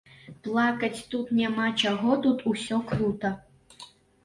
Плакаць 0.45 1.03
тут 1.11 1.29
няма 1.41 1.67
чаго, 1.83 2.17
тут 2.25 2.43
усё 2.55 2.83
крута. 2.91 3.35